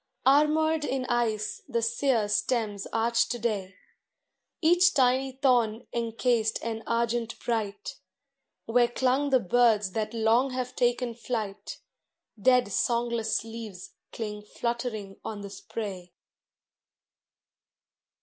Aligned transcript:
Armored 0.25 0.83
in 0.83 1.05
ice 1.09 1.61
the 1.69 1.83
sere 1.83 2.27
stems 2.27 2.87
arch 2.91 3.29
to 3.29 3.37
day, 3.37 3.75
Each 4.59 4.91
tiny 4.95 5.33
thorn 5.33 5.85
encased 5.93 6.57
and 6.63 6.81
argent 6.87 7.37
bright; 7.45 7.97
Where 8.65 8.87
clung 8.87 9.29
the 9.29 9.39
birds 9.39 9.91
that 9.91 10.11
long 10.15 10.53
have 10.53 10.75
taken 10.75 11.13
flight, 11.13 11.77
Dead 12.41 12.71
songless 12.71 13.43
leaves 13.43 13.91
cling 14.11 14.41
fluttering 14.41 15.17
on 15.23 15.41
the 15.41 15.51
spray. 15.51 16.13